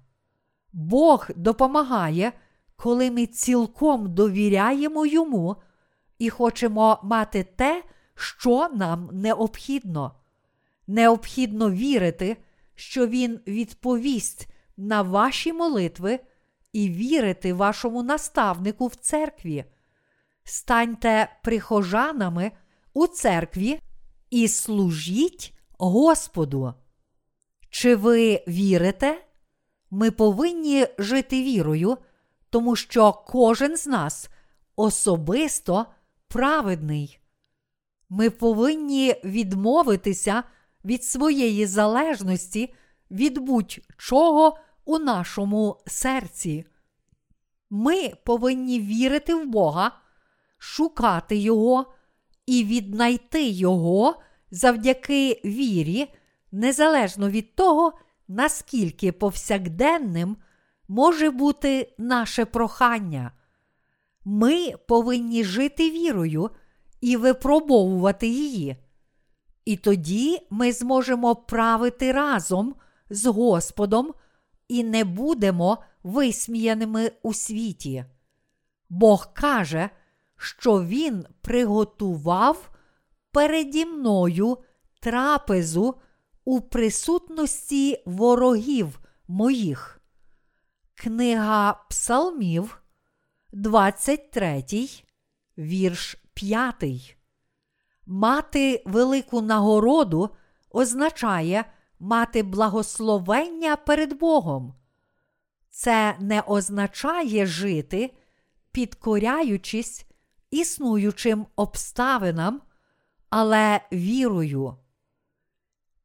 Бог 0.73 1.27
допомагає, 1.35 2.31
коли 2.75 3.11
ми 3.11 3.25
цілком 3.25 4.13
довіряємо 4.13 5.05
йому 5.05 5.55
і 6.19 6.29
хочемо 6.29 6.99
мати 7.03 7.43
те, 7.43 7.83
що 8.15 8.69
нам 8.73 9.09
необхідно. 9.13 10.15
Необхідно 10.87 11.71
вірити, 11.71 12.37
що 12.75 13.07
Він 13.07 13.39
відповість 13.47 14.47
на 14.77 15.01
ваші 15.01 15.53
молитви 15.53 16.19
і 16.73 16.89
вірити 16.89 17.53
вашому 17.53 18.03
наставнику 18.03 18.87
в 18.87 18.95
церкві. 18.95 19.65
Станьте 20.43 21.29
прихожанами 21.43 22.51
у 22.93 23.07
церкві 23.07 23.79
і 24.29 24.47
служіть 24.47 25.53
Господу. 25.77 26.73
Чи 27.69 27.95
ви 27.95 28.43
вірите? 28.47 29.25
Ми 29.91 30.11
повинні 30.11 30.87
жити 30.97 31.43
вірою, 31.43 31.97
тому 32.49 32.75
що 32.75 33.13
кожен 33.13 33.77
з 33.77 33.87
нас 33.87 34.29
особисто 34.75 35.85
праведний. 36.27 37.19
Ми 38.09 38.29
повинні 38.29 39.15
відмовитися 39.23 40.43
від 40.85 41.03
своєї 41.03 41.65
залежності 41.65 42.73
від 43.11 43.37
будь-чого 43.37 44.57
у 44.85 44.99
нашому 44.99 45.81
серці. 45.87 46.65
Ми 47.69 48.09
повинні 48.23 48.79
вірити 48.79 49.35
в 49.35 49.45
Бога, 49.45 50.00
шукати 50.63 51.37
Його 51.37 51.85
і 52.45 52.63
віднайти 52.63 53.43
Його 53.47 54.21
завдяки 54.51 55.41
вірі, 55.45 56.13
незалежно 56.51 57.29
від 57.29 57.55
того, 57.55 57.93
наскільки 58.27 59.11
повсякденним 59.11 60.37
може 60.87 61.29
бути 61.29 61.93
наше 61.97 62.45
прохання. 62.45 63.31
Ми 64.25 64.73
повинні 64.87 65.43
жити 65.43 65.91
вірою 65.91 66.49
і 67.01 67.17
випробовувати 67.17 68.27
її. 68.27 68.75
І 69.65 69.77
тоді 69.77 70.39
ми 70.49 70.71
зможемо 70.71 71.35
правити 71.35 72.11
разом 72.11 72.75
з 73.09 73.25
Господом 73.25 74.13
і 74.67 74.83
не 74.83 75.03
будемо 75.03 75.77
висміяними 76.03 77.11
у 77.23 77.33
світі. 77.33 78.05
Бог 78.89 79.33
каже, 79.33 79.89
що 80.41 80.83
Він 80.83 81.25
приготував 81.41 82.69
переді 83.31 83.85
мною 83.85 84.57
трапезу 84.99 85.95
у 86.45 86.61
присутності 86.61 88.03
ворогів 88.05 88.99
моїх. 89.27 90.01
Книга 90.95 91.73
Псалмів, 91.89 92.81
23, 93.53 94.63
вірш 95.57 96.17
5. 96.33 97.17
Мати 98.05 98.83
велику 98.85 99.41
нагороду 99.41 100.29
означає 100.71 101.65
мати 101.99 102.43
благословення 102.43 103.75
перед 103.75 104.19
Богом. 104.19 104.73
Це 105.69 106.15
не 106.19 106.41
означає 106.41 107.45
жити, 107.45 108.13
підкоряючись 108.71 110.05
існуючим 110.51 111.45
обставинам, 111.55 112.61
але 113.29 113.81
вірою. 113.93 114.75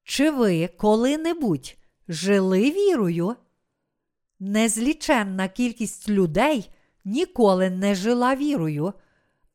Чи 0.04 0.30
ви 0.30 0.68
коли-небудь 0.68 1.76
жили 2.08 2.70
вірою? 2.70 3.36
Незліченна 4.40 5.48
кількість 5.48 6.08
людей 6.08 6.70
ніколи 7.04 7.70
не 7.70 7.94
жила 7.94 8.36
вірою, 8.36 8.92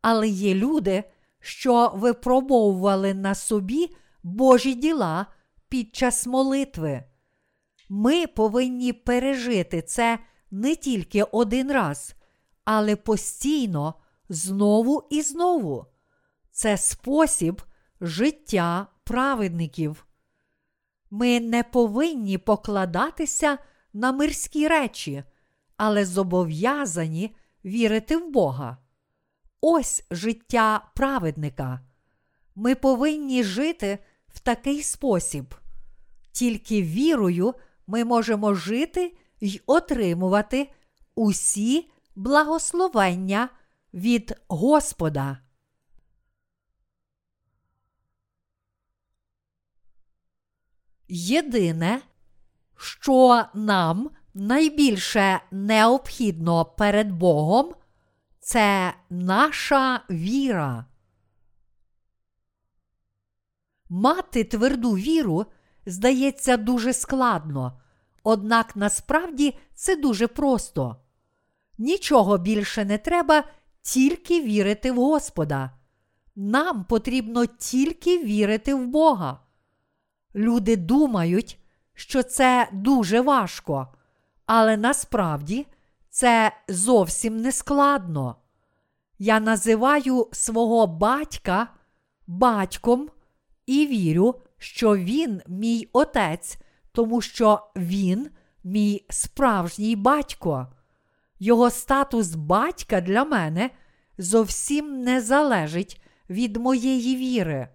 але 0.01 0.27
є 0.27 0.56
люди, 0.56 1.04
що 1.39 1.91
випробовували 1.95 3.13
на 3.13 3.36
собі 3.36 3.95
Божі 4.23 4.73
діла 4.73 5.25
під 5.69 5.95
час 5.95 6.27
молитви. 6.27 7.04
Ми 7.89 8.27
повинні 8.27 8.93
пережити 8.93 9.82
це 9.82 10.19
не 10.51 10.75
тільки 10.75 11.23
один 11.23 11.71
раз, 11.71 12.15
але 12.65 12.95
постійно, 12.95 13.93
знову 14.31 15.07
і 15.09 15.21
знову. 15.21 15.85
Це 16.51 16.77
спосіб 16.77 17.61
життя 18.01 18.87
праведників. 19.03 20.05
Ми 21.09 21.39
не 21.39 21.63
повинні 21.63 22.37
покладатися 22.37 23.57
на 23.93 24.11
мирські 24.11 24.67
речі, 24.67 25.23
але 25.77 26.05
зобов'язані 26.05 27.35
вірити 27.65 28.17
в 28.17 28.31
Бога. 28.31 28.77
Ось 29.61 30.03
життя 30.11 30.91
праведника. 30.95 31.81
Ми 32.55 32.75
повинні 32.75 33.43
жити 33.43 33.99
в 34.27 34.39
такий 34.39 34.83
спосіб. 34.83 35.55
Тільки 36.31 36.81
вірою 36.81 37.53
ми 37.87 38.05
можемо 38.05 38.53
жити 38.53 39.17
й 39.41 39.61
отримувати 39.65 40.69
усі 41.15 41.91
благословення 42.15 43.49
від 43.93 44.34
Господа. 44.47 45.38
Єдине, 51.08 52.01
що 52.77 53.45
нам 53.54 54.10
найбільше 54.34 55.41
необхідно 55.51 56.65
перед 56.65 57.12
Богом, 57.12 57.75
це 58.39 58.93
наша 59.10 60.01
віра. 60.10 60.86
Мати 63.89 64.43
тверду 64.43 64.91
віру 64.91 65.45
здається 65.86 66.58
дуже 66.58 66.93
складно, 66.93 67.82
однак 68.23 68.75
насправді 68.75 69.58
це 69.73 69.95
дуже 69.95 70.27
просто. 70.27 70.95
Нічого 71.77 72.38
більше 72.38 72.86
не 72.86 72.97
треба, 72.97 73.43
тільки 73.81 74.41
вірити 74.41 74.91
в 74.91 74.95
Господа. 74.95 75.71
Нам 76.35 76.83
потрібно 76.83 77.45
тільки 77.45 78.23
вірити 78.23 78.73
в 78.73 78.87
Бога. 78.87 79.39
Люди 80.35 80.75
думають, 80.75 81.59
що 81.93 82.23
це 82.23 82.69
дуже 82.73 83.21
важко, 83.21 83.87
але 84.45 84.77
насправді 84.77 85.67
це 86.09 86.51
зовсім 86.67 87.37
не 87.37 87.51
складно. 87.51 88.35
Я 89.19 89.39
називаю 89.39 90.27
свого 90.31 90.87
батька 90.87 91.67
батьком 92.27 93.09
і 93.65 93.87
вірю, 93.87 94.35
що 94.57 94.97
він 94.97 95.41
мій 95.47 95.89
отець, 95.93 96.57
тому 96.91 97.21
що 97.21 97.71
він 97.75 98.29
мій 98.63 99.05
справжній 99.09 99.95
батько. 99.95 100.67
Його 101.43 101.69
статус 101.69 102.36
батька 102.36 103.01
для 103.01 103.25
мене 103.25 103.69
зовсім 104.17 105.01
не 105.01 105.21
залежить 105.21 106.01
від 106.30 106.58
моєї 106.58 107.15
віри. 107.15 107.67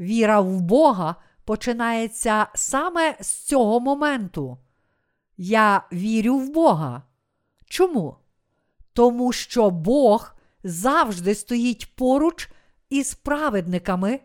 Віра 0.00 0.40
в 0.40 0.60
Бога 0.60 1.16
починається 1.44 2.46
саме 2.54 3.16
з 3.20 3.28
цього 3.28 3.80
моменту. 3.80 4.58
Я 5.36 5.82
вірю 5.92 6.38
в 6.38 6.50
Бога. 6.50 7.02
Чому? 7.66 8.16
Тому 8.92 9.32
що 9.32 9.70
Бог 9.70 10.34
завжди 10.62 11.34
стоїть 11.34 11.96
поруч 11.96 12.48
із 12.90 13.14
праведниками, 13.14 14.20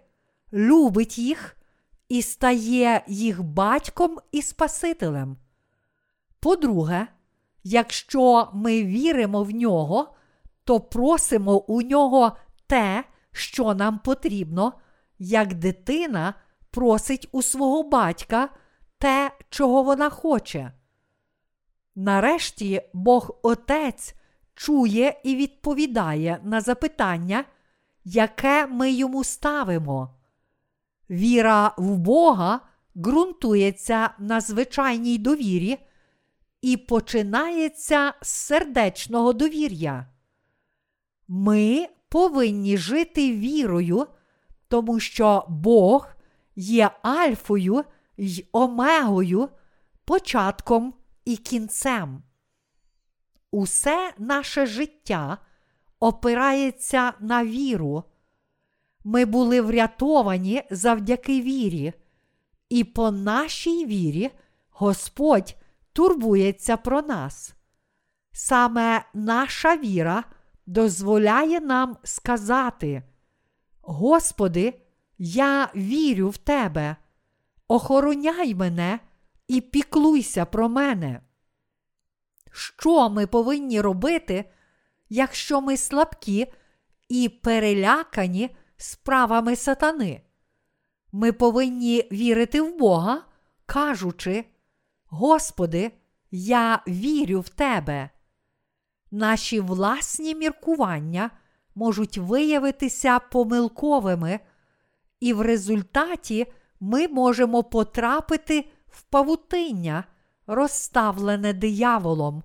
любить 0.53 1.17
їх 1.17 1.57
і 2.09 2.21
стає 2.21 3.03
їх 3.07 3.43
батьком 3.43 4.17
і 4.31 4.41
Спасителем. 4.41 5.37
По-друге, 6.39 7.07
якщо 7.63 8.49
ми 8.53 8.83
віримо 8.83 9.43
в 9.43 9.51
нього, 9.51 10.13
то 10.63 10.79
просимо 10.79 11.57
у 11.57 11.81
нього 11.81 12.37
те, 12.67 13.03
що 13.31 13.73
нам 13.73 13.99
потрібно, 13.99 14.73
як 15.19 15.53
дитина 15.53 16.33
просить 16.71 17.29
у 17.31 17.41
свого 17.41 17.83
батька 17.83 18.49
те, 18.97 19.31
чого 19.49 19.83
вона 19.83 20.09
хоче. 20.09 20.71
Нарешті 21.95 22.81
Бог 22.93 23.39
Отець 23.41 24.15
чує 24.55 25.21
і 25.23 25.35
відповідає 25.35 26.39
на 26.43 26.61
запитання, 26.61 27.45
яке 28.05 28.67
ми 28.67 28.91
йому 28.91 29.23
ставимо. 29.23 30.15
Віра 31.09 31.71
в 31.77 31.97
Бога 31.97 32.59
ґрунтується 32.97 34.09
на 34.19 34.41
звичайній 34.41 35.17
довірі 35.17 35.77
і 36.61 36.77
починається 36.77 38.13
з 38.21 38.27
сердечного 38.27 39.33
довір'я. 39.33 40.07
Ми 41.27 41.87
повинні 42.09 42.77
жити 42.77 43.31
вірою, 43.31 44.07
тому 44.67 44.99
що 44.99 45.45
Бог 45.49 46.07
є 46.55 46.91
Альфою 47.01 47.83
й 48.17 48.45
Омегою, 48.51 49.49
початком 50.05 50.93
і 51.25 51.37
кінцем. 51.37 52.23
Усе 53.51 54.13
наше 54.17 54.65
життя 54.65 55.37
опирається 55.99 57.13
на 57.19 57.45
віру. 57.45 58.03
Ми 59.03 59.25
були 59.25 59.61
врятовані 59.61 60.63
завдяки 60.71 61.41
вірі, 61.41 61.93
і 62.69 62.83
по 62.83 63.11
нашій 63.11 63.85
вірі 63.85 64.29
Господь 64.69 65.55
турбується 65.99 66.77
про 66.77 67.01
нас. 67.01 67.53
Саме 68.31 69.05
наша 69.13 69.77
віра 69.77 70.23
дозволяє 70.65 71.59
нам 71.59 71.97
сказати: 72.03 73.03
Господи, 73.81 74.81
я 75.17 75.69
вірю 75.75 76.29
в 76.29 76.37
Тебе, 76.37 76.95
охороняй 77.67 78.55
мене 78.55 78.99
і 79.47 79.61
піклуйся 79.61 80.45
про 80.45 80.69
мене. 80.69 81.21
Що 82.51 83.09
ми 83.09 83.27
повинні 83.27 83.81
робити, 83.81 84.45
якщо 85.09 85.61
ми 85.61 85.77
слабкі 85.77 86.53
і 87.09 87.29
перелякані 87.29 88.55
справами 88.77 89.55
сатани? 89.55 90.21
Ми 91.11 91.31
повинні 91.31 92.07
вірити 92.11 92.61
в 92.61 92.77
Бога, 92.77 93.21
кажучи, 93.65 94.45
Господи, 95.09 95.91
я 96.31 96.83
вірю 96.87 97.39
в 97.39 97.49
Тебе. 97.49 98.09
Наші 99.11 99.59
власні 99.59 100.35
міркування 100.35 101.31
можуть 101.75 102.17
виявитися 102.17 103.19
помилковими, 103.19 104.39
і 105.19 105.33
в 105.33 105.41
результаті 105.41 106.47
ми 106.79 107.07
можемо 107.07 107.63
потрапити 107.63 108.71
в 108.87 109.01
павутиння, 109.01 110.03
розставлене 110.47 111.53
дияволом. 111.53 112.43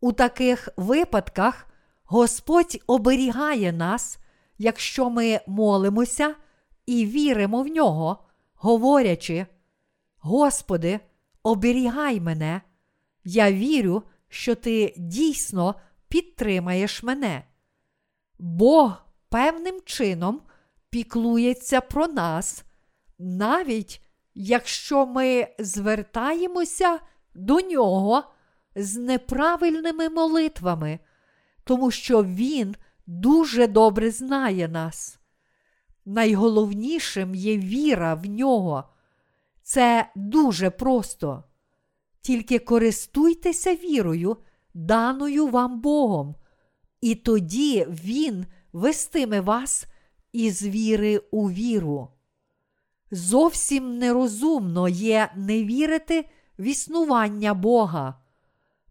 У 0.00 0.12
таких 0.12 0.68
випадках 0.76 1.66
Господь 2.04 2.82
оберігає 2.86 3.72
нас, 3.72 4.18
якщо 4.58 5.10
ми 5.10 5.40
молимося 5.46 6.34
і 6.86 7.06
віримо 7.06 7.62
в 7.62 7.66
нього, 7.66 8.24
говорячи: 8.54 9.46
Господи, 10.18 11.00
оберігай 11.44 12.20
мене, 12.20 12.60
я 13.24 13.52
вірю, 13.52 14.02
що 14.28 14.54
ти 14.54 14.94
дійсно 14.96 15.74
підтримаєш 16.08 17.02
мене. 17.02 17.44
Бог 18.38 18.92
певним 19.28 19.80
чином 19.84 20.40
піклується 20.90 21.80
про 21.80 22.06
нас, 22.06 22.64
навіть 23.18 24.00
якщо 24.34 25.06
ми 25.06 25.48
звертаємося 25.58 26.98
до 27.34 27.60
нього 27.60 28.24
з 28.76 28.96
неправильними 28.96 30.08
молитвами, 30.08 30.98
тому 31.64 31.90
що 31.90 32.24
Він 32.24 32.76
дуже 33.06 33.66
добре 33.66 34.10
знає 34.10 34.68
нас. 34.68 35.18
Найголовнішим 36.04 37.34
є 37.34 37.58
віра 37.58 38.14
в 38.14 38.26
нього. 38.26 38.93
Це 39.64 40.10
дуже 40.16 40.70
просто. 40.70 41.44
Тільки 42.20 42.58
користуйтеся 42.58 43.74
вірою, 43.74 44.36
даною 44.74 45.46
вам 45.46 45.80
Богом, 45.80 46.34
і 47.00 47.14
тоді 47.14 47.86
Він 47.88 48.46
вестиме 48.72 49.40
вас 49.40 49.86
із 50.32 50.62
віри 50.62 51.18
у 51.30 51.50
віру. 51.50 52.08
Зовсім 53.10 53.98
нерозумно 53.98 54.88
є 54.88 55.30
не 55.36 55.64
вірити 55.64 56.28
в 56.58 56.62
існування 56.62 57.54
Бога. 57.54 58.20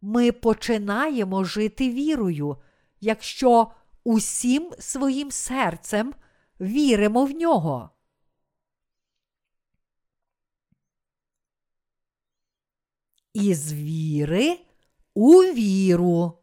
Ми 0.02 0.32
починаємо 0.32 1.44
жити 1.44 1.90
вірою, 1.90 2.58
якщо 3.02 3.68
усім 4.04 4.72
своїм 4.80 5.32
серцем 5.32 6.14
віримо 6.62 7.26
в 7.26 7.32
нього. 7.32 7.90
Із 13.34 13.74
віри 13.74 14.60
у 15.13 15.34
віру. 15.34 16.39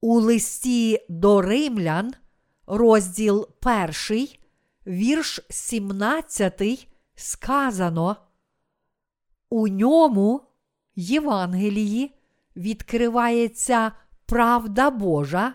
У 0.00 0.20
листі 0.20 1.06
до 1.08 1.42
римлян, 1.42 2.14
розділ 2.66 3.48
1, 4.10 4.28
вірш 4.86 5.40
17, 5.50 6.88
сказано. 7.14 8.16
У 9.50 9.68
ньому, 9.68 10.40
Євангелії, 10.96 12.14
відкривається 12.56 13.92
правда 14.26 14.90
Божа 14.90 15.54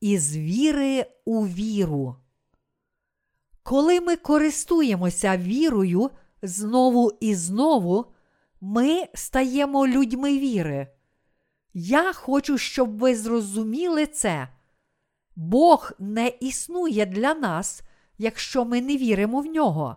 із 0.00 0.36
віри 0.36 1.06
у 1.24 1.46
віру. 1.46 2.16
Коли 3.62 4.00
ми 4.00 4.16
користуємося 4.16 5.36
вірою 5.36 6.10
знову 6.44 7.12
і 7.20 7.34
знову, 7.34 8.06
ми 8.60 9.04
стаємо 9.14 9.86
людьми 9.86 10.38
віри. 10.38 10.88
Я 11.74 12.12
хочу, 12.12 12.58
щоб 12.58 12.98
ви 12.98 13.16
зрозуміли 13.16 14.06
це. 14.06 14.48
Бог 15.36 15.92
не 15.98 16.28
існує 16.28 17.06
для 17.06 17.34
нас, 17.34 17.82
якщо 18.18 18.64
ми 18.64 18.80
не 18.80 18.96
віримо 18.96 19.40
в 19.40 19.46
нього, 19.46 19.96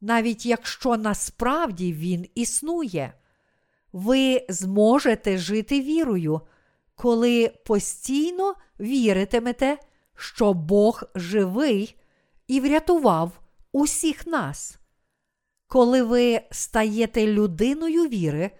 навіть 0.00 0.46
якщо 0.46 0.96
насправді 0.96 1.92
Він 1.92 2.26
існує. 2.34 3.12
Ви 3.92 4.46
зможете 4.48 5.38
жити 5.38 5.80
вірою, 5.80 6.40
коли 6.94 7.52
постійно 7.66 8.54
віритимете, 8.80 9.78
що 10.16 10.52
Бог 10.52 11.02
живий 11.14 11.96
і 12.46 12.60
врятував 12.60 13.40
усіх 13.72 14.26
нас. 14.26 14.78
Коли 15.68 16.02
ви 16.02 16.40
стаєте 16.50 17.26
людиною 17.26 18.08
віри, 18.08 18.50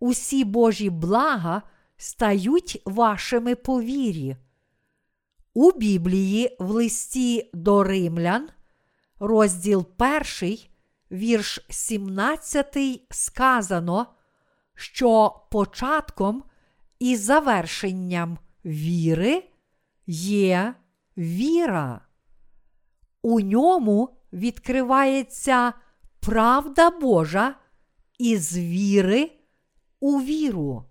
усі 0.00 0.44
Божі 0.44 0.90
блага 0.90 1.62
стають 1.96 2.82
вашими 2.84 3.54
по 3.54 3.82
вірі. 3.82 4.36
У 5.54 5.72
Біблії 5.72 6.56
в 6.58 6.70
листі 6.70 7.50
до 7.54 7.82
римлян, 7.82 8.48
розділ 9.20 9.86
1, 10.40 10.58
вірш 11.10 11.66
17, 11.70 12.76
сказано, 13.10 14.06
що 14.74 15.40
початком 15.50 16.44
і 16.98 17.16
завершенням 17.16 18.38
віри 18.64 19.44
є 20.06 20.74
віра. 21.16 22.00
У 23.22 23.40
ньому 23.40 24.16
відкривається 24.32 25.72
правда 26.22 26.90
Божа 26.90 27.54
із 28.18 28.56
віри 28.58 29.30
у 30.00 30.20
віру. 30.20 30.84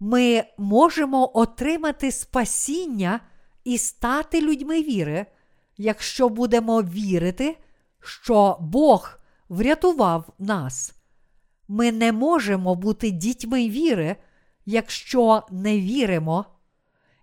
Ми 0.00 0.44
можемо 0.58 1.30
отримати 1.38 2.12
спасіння 2.12 3.20
і 3.64 3.78
стати 3.78 4.40
людьми 4.40 4.82
віри, 4.82 5.26
якщо 5.76 6.28
будемо 6.28 6.82
вірити, 6.82 7.58
що 8.00 8.56
Бог 8.60 9.18
врятував 9.48 10.32
нас. 10.38 10.94
Ми 11.68 11.92
не 11.92 12.12
можемо 12.12 12.74
бути 12.74 13.10
дітьми 13.10 13.68
віри, 13.68 14.16
якщо 14.66 15.42
не 15.50 15.80
віримо. 15.80 16.44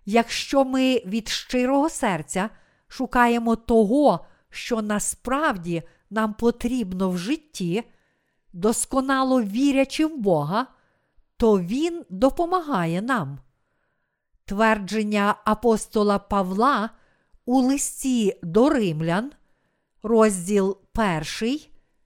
Якщо 0.04 0.64
ми 0.64 1.02
від 1.06 1.28
щирого 1.28 1.88
серця 1.88 2.50
шукаємо 2.88 3.56
того, 3.56 4.26
що 4.50 4.82
насправді 4.82 5.82
нам 6.10 6.34
потрібно 6.34 7.10
в 7.10 7.18
житті, 7.18 7.82
досконало 8.52 9.42
вірячи 9.42 10.06
в 10.06 10.16
Бога, 10.16 10.66
то 11.36 11.60
Він 11.60 12.04
допомагає 12.10 13.02
нам. 13.02 13.38
Твердження 14.44 15.34
апостола 15.44 16.18
Павла 16.18 16.90
у 17.44 17.60
листі 17.60 18.38
до 18.42 18.70
римлян, 18.70 19.32
розділ 20.02 20.78
1, 21.40 21.60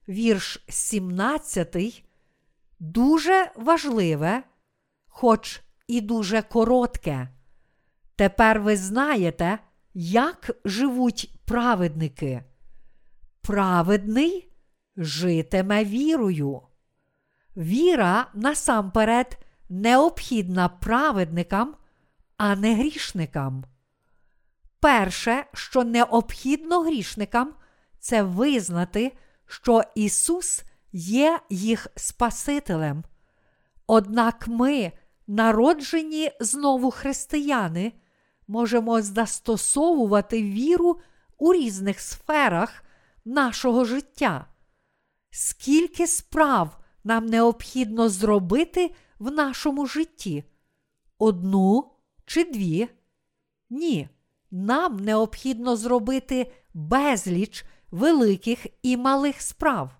вірш 0.07 0.65
17, 0.69 2.03
дуже 2.79 3.51
важливе, 3.55 4.43
хоч 5.07 5.61
і 5.87 6.01
дуже 6.01 6.41
коротке. 6.41 7.29
Тепер 8.15 8.61
ви 8.61 8.77
знаєте, 8.77 9.59
як 9.93 10.51
живуть 10.65 11.31
праведники. 11.45 12.43
Праведний 13.41 14.51
житиме 14.97 15.85
вірою. 15.85 16.61
Віра 17.57 18.27
насамперед 18.33 19.37
необхідна 19.69 20.69
праведникам, 20.69 21.75
а 22.37 22.55
не 22.55 22.75
грішникам. 22.75 23.63
Перше, 24.79 25.45
що 25.53 25.83
необхідно 25.83 26.81
грішникам, 26.81 27.53
це 27.99 28.23
визнати, 28.23 29.11
що 29.45 29.83
Ісус 29.95 30.63
є 30.91 31.39
їх 31.49 31.87
Спасителем. 31.95 33.03
Однак 33.87 34.47
ми, 34.47 34.91
народжені 35.27 36.31
знову 36.39 36.91
християни, 36.91 37.93
можемо 38.47 39.01
застосовувати 39.01 40.43
віру 40.43 40.99
у 41.37 41.53
різних 41.53 41.99
сферах 41.99 42.83
нашого 43.25 43.85
життя. 43.85 44.45
Скільки 45.31 46.07
справ 46.07 46.77
нам 47.03 47.25
необхідно 47.25 48.09
зробити 48.09 48.95
в 49.19 49.31
нашому 49.31 49.85
житті? 49.85 50.43
Одну 51.17 51.91
чи 52.25 52.43
дві? 52.43 52.89
Ні. 53.69 54.09
Нам 54.51 54.99
необхідно 54.99 55.75
зробити 55.75 56.51
безліч 56.73 57.65
великих 57.91 58.67
і 58.81 58.97
малих 58.97 59.41
справ. 59.41 59.91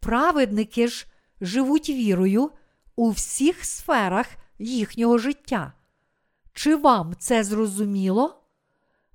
Праведники 0.00 0.88
ж 0.88 1.06
живуть 1.40 1.88
вірою 1.88 2.50
у 2.96 3.10
всіх 3.10 3.64
сферах 3.64 4.26
їхнього 4.58 5.18
життя. 5.18 5.72
Чи 6.52 6.76
вам 6.76 7.14
це 7.18 7.44
зрозуміло? 7.44 8.42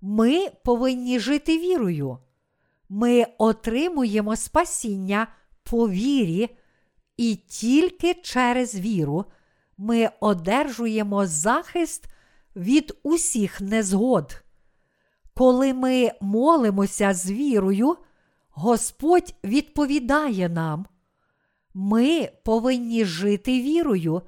Ми 0.02 0.50
повинні 0.50 1.20
жити 1.20 1.58
вірою. 1.58 2.18
Ми 2.90 3.26
отримуємо 3.38 4.36
спасіння 4.36 5.28
по 5.64 5.90
вірі, 5.90 6.58
і 7.18 7.36
тільки 7.36 8.14
через 8.14 8.76
віру 8.76 9.26
ми 9.78 10.10
одержуємо 10.20 11.26
захист 11.26 12.06
від 12.56 12.98
усіх 13.04 13.62
незгод. 13.62 14.44
Коли 15.34 15.74
ми 15.74 16.12
молимося 16.22 17.14
з 17.14 17.32
вірою, 17.32 17.98
Господь 18.50 19.36
відповідає 19.44 20.50
нам. 20.50 20.86
Ми 21.74 22.32
повинні 22.44 23.06
жити 23.06 23.62
вірою 23.62 24.22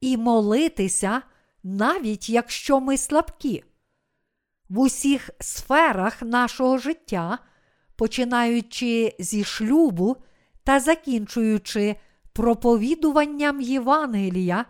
і 0.00 0.16
молитися, 0.16 1.22
навіть 1.62 2.30
якщо 2.30 2.80
ми 2.80 2.96
слабкі. 2.96 3.64
В 4.68 4.78
усіх 4.78 5.30
сферах 5.40 6.22
нашого 6.22 6.78
життя, 6.78 7.38
починаючи 7.98 9.16
зі 9.18 9.44
шлюбу 9.44 10.16
та 10.64 10.80
закінчуючи 10.80 11.96
проповідуванням 12.32 13.60
Євангелія, 13.60 14.64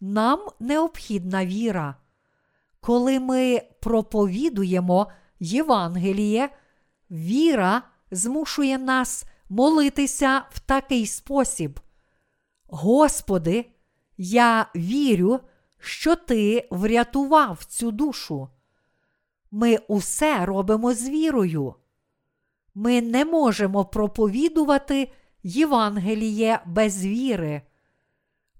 нам 0.00 0.40
необхідна 0.60 1.46
віра. 1.46 1.94
Коли 2.80 3.20
ми 3.20 3.62
проповідуємо 3.80 5.10
Євангеліє, 5.40 6.48
віра 7.10 7.82
змушує 8.10 8.78
нас 8.78 9.24
молитися 9.48 10.42
в 10.50 10.60
такий 10.60 11.06
спосіб. 11.06 11.80
Господи, 12.66 13.66
я 14.18 14.66
вірю, 14.76 15.40
що 15.78 16.16
Ти 16.16 16.68
врятував 16.70 17.64
цю 17.64 17.90
душу. 17.90 18.48
Ми 19.50 19.78
усе 19.88 20.46
робимо 20.46 20.94
з 20.94 21.08
вірою. 21.08 21.74
Ми 22.80 23.02
не 23.02 23.24
можемо 23.24 23.84
проповідувати 23.84 25.12
Євангеліє 25.42 26.60
без 26.66 27.06
віри. 27.06 27.62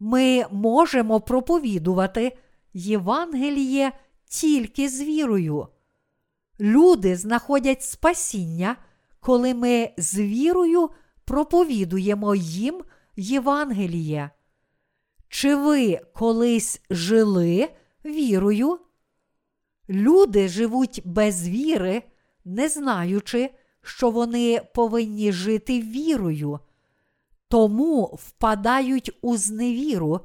Ми 0.00 0.44
можемо 0.50 1.20
проповідувати 1.20 2.36
Євангеліє 2.72 3.92
тільки 4.24 4.88
з 4.88 5.02
вірою. 5.02 5.68
Люди 6.60 7.16
знаходять 7.16 7.82
спасіння, 7.82 8.76
коли 9.20 9.54
ми 9.54 9.90
з 9.96 10.18
вірою 10.18 10.90
проповідуємо 11.24 12.34
їм 12.34 12.82
Євангеліє. 13.16 14.30
Чи 15.28 15.54
ви 15.54 16.00
колись 16.14 16.80
жили 16.90 17.68
вірою? 18.04 18.78
Люди 19.88 20.48
живуть 20.48 21.02
без 21.04 21.48
віри, 21.48 22.02
не 22.44 22.68
знаючи, 22.68 23.50
що 23.88 24.10
вони 24.10 24.60
повинні 24.74 25.32
жити 25.32 25.80
вірою, 25.80 26.58
тому 27.48 28.04
впадають 28.04 29.18
у 29.22 29.36
зневіру, 29.36 30.20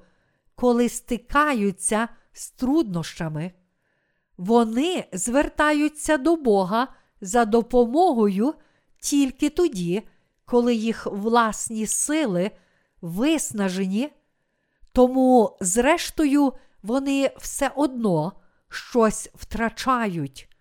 коли 0.55 0.89
стикаються 0.89 2.07
з 2.33 2.51
труднощами. 2.51 3.51
Вони 4.37 5.05
звертаються 5.13 6.17
до 6.17 6.35
Бога 6.35 6.87
за 7.21 7.45
допомогою 7.45 8.53
тільки 8.99 9.49
тоді, 9.49 10.01
коли 10.45 10.75
їх 10.75 11.05
власні 11.05 11.87
сили 11.87 12.51
виснажені, 13.01 14.09
тому, 14.91 15.57
зрештою, 15.61 16.53
вони 16.83 17.31
все 17.37 17.71
одно 17.75 18.33
щось 18.69 19.29
втрачають. 19.35 20.52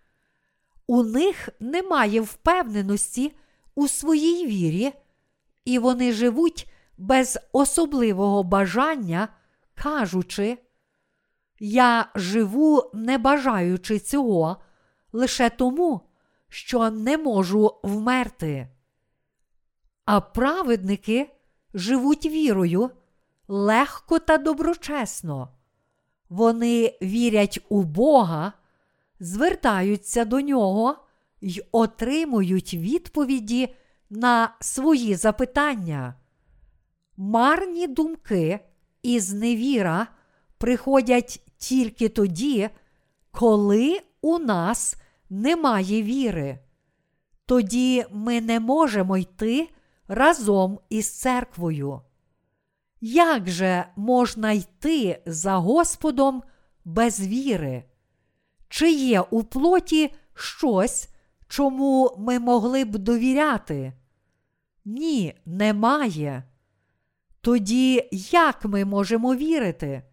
У 0.87 1.03
них 1.03 1.49
немає 1.59 2.21
впевненості 2.21 3.35
у 3.75 3.87
своїй 3.87 4.47
вірі, 4.47 4.93
і 5.65 5.79
вони 5.79 6.11
живуть 6.11 6.71
без 6.97 7.39
особливого 7.51 8.43
бажання, 8.43 9.27
кажучи, 9.75 10.57
я 11.59 12.11
живу, 12.15 12.91
не 12.93 13.17
бажаючи 13.17 13.99
цього, 13.99 14.57
лише 15.11 15.49
тому, 15.49 16.01
що 16.49 16.89
не 16.89 17.17
можу 17.17 17.79
вмерти. 17.83 18.67
А 20.05 20.21
праведники 20.21 21.31
живуть 21.73 22.25
вірою 22.25 22.89
легко 23.47 24.19
та 24.19 24.37
доброчесно. 24.37 25.49
Вони 26.29 26.97
вірять 27.01 27.59
у 27.69 27.83
Бога, 27.83 28.53
звертаються 29.19 30.25
до 30.25 30.41
нього 30.41 30.95
й 31.41 31.63
отримують 31.71 32.73
відповіді 32.73 33.75
на 34.09 34.55
свої 34.59 35.15
запитання. 35.15 36.15
Марні 37.17 37.87
думки 37.87 38.59
і 39.03 39.19
зневіра 39.19 40.07
приходять 40.57 41.41
тільки 41.57 42.09
тоді, 42.09 42.69
коли 43.31 43.99
у 44.21 44.39
нас 44.39 44.95
немає 45.29 46.03
віри. 46.03 46.59
Тоді 47.45 48.05
ми 48.11 48.41
не 48.41 48.59
можемо 48.59 49.17
йти 49.17 49.69
разом 50.07 50.79
із 50.89 51.19
церквою. 51.19 52.01
Як 53.01 53.49
же 53.49 53.85
можна 53.95 54.51
йти 54.51 55.21
за 55.25 55.55
Господом 55.55 56.43
без 56.85 57.27
віри? 57.27 57.83
Чи 58.75 58.91
є 58.91 59.21
у 59.21 59.43
плоті 59.43 60.13
щось, 60.33 61.09
чому 61.47 62.15
ми 62.17 62.39
могли 62.39 62.85
б 62.85 62.97
довіряти? 62.97 63.93
Ні, 64.85 65.33
немає. 65.45 66.43
Тоді 67.41 68.09
як 68.31 68.65
ми 68.65 68.85
можемо 68.85 69.35
вірити? 69.35 70.03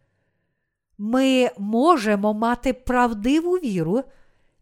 Ми 0.98 1.50
можемо 1.58 2.34
мати 2.34 2.72
правдиву 2.72 3.52
віру, 3.52 4.02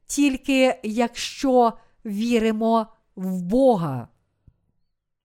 тільки 0.06 0.80
якщо 0.82 1.72
віримо 2.04 2.86
в 3.16 3.42
Бога. 3.42 4.08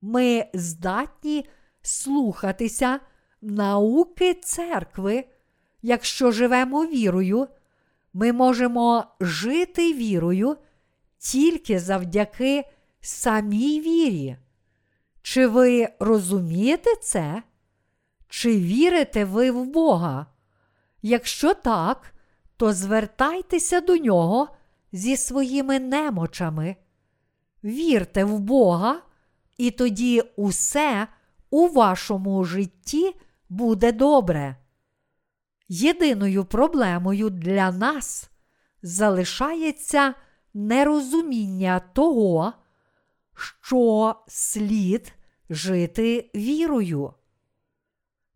Ми 0.02 0.46
здатні 0.54 1.46
слухатися 1.82 3.00
науки 3.42 4.34
церкви, 4.34 5.26
якщо 5.82 6.32
живемо 6.32 6.86
вірою, 6.86 7.48
ми 8.14 8.34
можемо 8.34 9.06
жити 9.20 9.94
вірою 9.94 10.58
тільки 11.18 11.80
завдяки 11.80 12.64
самій 13.02 13.82
вірі. 13.82 14.38
Чи 15.22 15.48
ви 15.48 15.88
розумієте 16.00 16.96
це? 17.02 17.44
Чи 18.30 18.60
вірите 18.60 19.26
ви 19.26 19.52
в 19.52 19.66
Бога? 19.66 20.26
Якщо 21.02 21.54
так, 21.54 22.14
то 22.58 22.74
звертайтеся 22.74 23.82
до 23.82 23.98
нього 23.98 24.48
зі 24.92 25.18
своїми 25.18 25.80
немочами. 25.80 26.76
Вірте 27.64 28.24
в 28.24 28.40
Бога, 28.40 29.02
і 29.58 29.72
тоді 29.72 30.22
усе 30.36 31.08
у 31.50 31.68
вашому 31.68 32.44
житті 32.44 33.16
буде 33.50 33.92
добре. 33.92 34.56
Єдиною 35.68 36.46
проблемою 36.46 37.30
для 37.30 37.72
нас 37.72 38.30
залишається 38.82 40.14
нерозуміння 40.54 41.80
того, 41.94 42.54
що 43.62 44.16
слід 44.28 45.14
жити 45.50 46.32
вірою. 46.36 47.14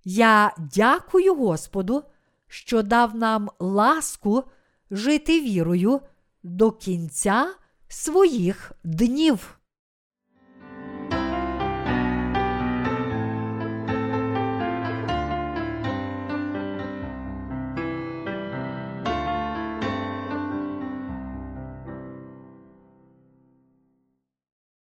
Я 0.03 0.55
дякую 0.57 1.35
Господу, 1.35 2.03
що 2.47 2.83
дав 2.83 3.15
нам 3.15 3.49
ласку 3.59 4.43
жити 4.91 5.41
вірою 5.41 6.01
до 6.43 6.71
кінця 6.71 7.55
своїх 7.87 8.71
днів. 8.83 9.56